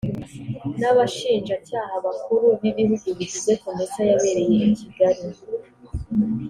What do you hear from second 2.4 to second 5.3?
b ibihugu bigize comesa yabereye i kigali